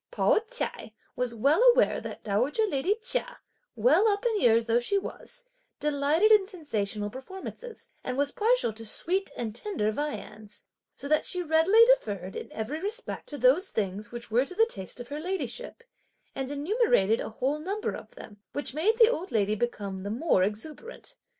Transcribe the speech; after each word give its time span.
Pao 0.09 0.39
ch'ai 0.49 0.93
was 1.15 1.35
well 1.35 1.61
aware 1.71 2.01
that 2.01 2.23
dowager 2.23 2.65
lady 2.65 2.95
Chia, 3.03 3.37
well 3.75 4.07
up 4.07 4.25
in 4.25 4.41
years 4.41 4.65
though 4.65 4.79
she 4.79 4.97
was, 4.97 5.43
delighted 5.79 6.31
in 6.31 6.47
sensational 6.47 7.11
performances, 7.11 7.91
and 8.03 8.17
was 8.17 8.31
partial 8.31 8.73
to 8.73 8.83
sweet 8.83 9.29
and 9.37 9.53
tender 9.53 9.91
viands, 9.91 10.63
so 10.95 11.07
that 11.07 11.23
she 11.23 11.43
readily 11.43 11.85
deferred, 11.85 12.35
in 12.35 12.51
every 12.51 12.79
respect, 12.79 13.29
to 13.29 13.37
those 13.37 13.69
things, 13.69 14.11
which 14.11 14.31
were 14.31 14.43
to 14.43 14.55
the 14.55 14.65
taste 14.65 14.99
of 14.99 15.09
her 15.09 15.19
ladyship, 15.19 15.83
and 16.33 16.49
enumerated 16.49 17.21
a 17.21 17.29
whole 17.29 17.59
number 17.59 17.91
of 17.95 18.15
them, 18.15 18.37
which 18.53 18.73
made 18.73 18.97
the 18.97 19.07
old 19.07 19.31
lady 19.31 19.53
become 19.53 20.01
the 20.01 20.09
more 20.09 20.41
exuberant. 20.41 21.17